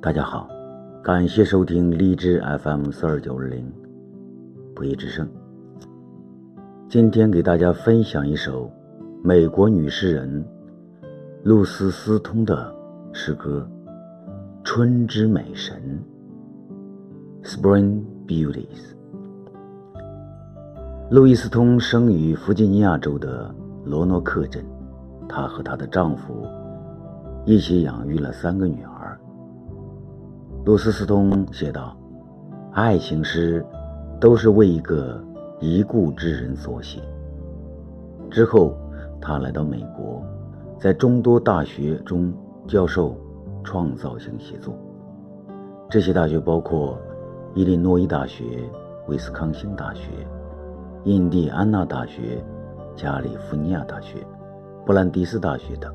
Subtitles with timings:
[0.00, 0.48] 大家好，
[1.02, 3.68] 感谢收听荔枝 FM 四二九二零，
[4.72, 5.28] 不义之声。
[6.88, 8.70] 今天给大家分享一首
[9.24, 10.44] 美国女诗人
[11.42, 12.72] 露丝·斯通的
[13.12, 13.68] 诗歌
[14.62, 15.76] 《春之美神》
[17.44, 18.94] （Spring Beauties）。
[21.10, 23.52] 路易斯通生于弗吉尼亚州的
[23.84, 24.64] 罗诺克镇，
[25.28, 26.46] 她和她的丈夫
[27.44, 28.97] 一起养育了三个女儿。
[30.68, 31.96] 露丝·斯通写道
[32.76, 33.64] ：“爱情诗
[34.20, 35.18] 都是为一个
[35.60, 37.00] 已故之人所写。”
[38.30, 38.76] 之后，
[39.18, 40.22] 他来到美国，
[40.78, 42.30] 在众多大学中
[42.66, 43.16] 教授
[43.64, 44.74] 创造性写作。
[45.88, 46.98] 这些大学包括
[47.54, 48.44] 伊利诺伊大学、
[49.06, 50.10] 威斯康星大学、
[51.04, 52.44] 印第安纳大学、
[52.94, 54.18] 加利福尼亚大学、
[54.84, 55.90] 布兰迪斯大学等。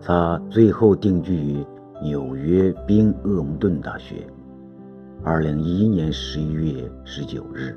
[0.00, 1.62] 他最后定居于。
[2.02, 4.26] 纽约宾厄蒙顿大学。
[5.24, 7.74] 二零一一年十一月十九日，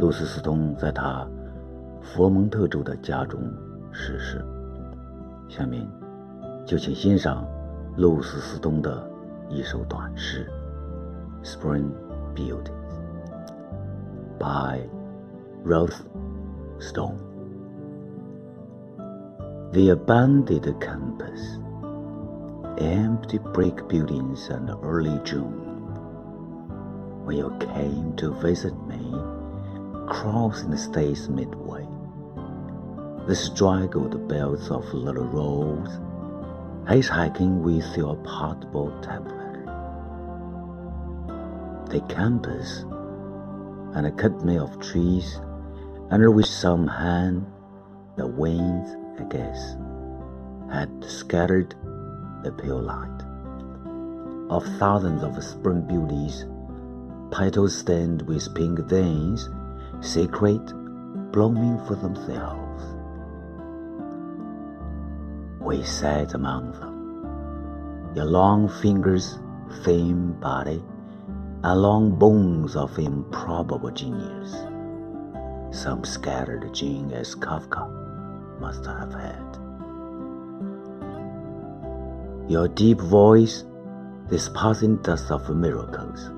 [0.00, 1.24] 露斯·斯通在他
[2.02, 3.40] 佛蒙特州的家中
[3.92, 4.44] 逝世。
[5.48, 5.88] 下面，
[6.66, 7.46] 就请欣赏
[7.96, 9.08] 露斯·斯通的
[9.48, 10.44] 一首短诗
[11.46, 11.86] 《Spring
[12.34, 12.72] Beauties》
[14.40, 14.80] by
[15.64, 16.00] Ruth
[16.80, 17.14] Stone.
[19.72, 21.60] The abandoned campus
[22.78, 25.62] empty brick buildings and early June.
[27.24, 29.14] When you came to visit me,
[30.06, 31.86] crossing the state's midway,
[33.26, 35.90] the straggled belts of little roads,
[36.86, 39.64] hitchhiking with your portable tablet.
[41.90, 42.84] The campus
[43.94, 45.40] and a company of trees
[46.10, 47.46] under which some hand,
[48.16, 49.76] the winds, I guess,
[50.70, 51.74] had scattered
[52.46, 53.22] the pale light
[54.50, 56.46] of thousands of spring beauties,
[57.32, 59.50] petals stained with pink veins,
[60.00, 60.64] secret,
[61.32, 62.84] blooming for themselves.
[65.60, 69.40] We sat among them, your long fingers,
[69.82, 70.84] thin body,
[71.64, 74.52] and long bones of improbable genius.
[75.76, 77.90] Some scattered gene as Kafka
[78.60, 79.65] must have had.
[82.48, 83.64] Your deep voice,
[84.28, 86.30] this passing dust of miracles,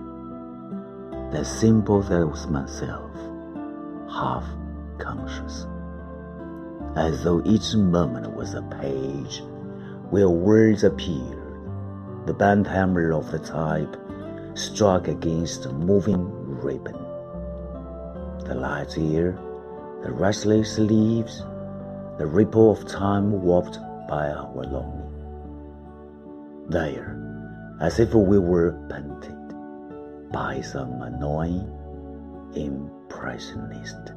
[1.32, 3.10] the simple that was myself,
[4.10, 4.42] half
[4.96, 5.66] conscious,
[6.96, 9.42] as though each moment was a page
[10.08, 11.36] where words appeared.
[12.24, 13.94] The band hammer of the type
[14.54, 16.24] struck against the moving
[16.62, 16.96] ribbon.
[18.46, 19.38] The light air,
[20.02, 21.44] the restless leaves,
[22.16, 25.17] the ripple of time warped by our longing
[26.68, 27.18] there,
[27.80, 29.36] as if we were painted
[30.32, 31.72] by some annoying
[32.54, 34.12] impressionist.